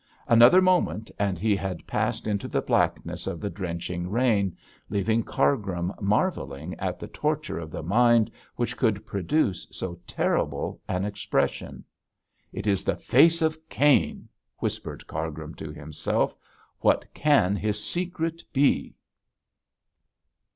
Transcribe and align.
Another 0.27 0.63
moment 0.63 1.11
and 1.19 1.37
he 1.37 1.55
had 1.55 1.85
passed 1.85 2.25
into 2.25 2.47
the 2.47 2.63
blackness 2.63 3.27
of 3.27 3.39
the 3.39 3.51
drenching 3.51 4.09
rain, 4.09 4.57
leaving 4.89 5.21
Cargrim 5.21 5.93
marvelling 6.01 6.73
at 6.79 6.97
the 6.99 7.05
torture 7.07 7.59
of 7.59 7.69
the 7.69 7.83
mind 7.83 8.31
which 8.55 8.77
could 8.77 9.05
produce 9.05 9.67
so 9.69 9.99
terrible 10.07 10.81
an 10.87 11.05
expression. 11.05 11.83
'It 12.51 12.65
is 12.65 12.83
the 12.83 12.95
face 12.95 13.43
of 13.43 13.59
Cain,' 13.69 14.27
whispered 14.57 15.05
Cargrim 15.05 15.53
to 15.53 15.71
himself. 15.71 16.35
'What 16.79 17.05
can 17.13 17.55
his 17.55 17.83
secret 17.85 18.43
be?' 18.51 18.95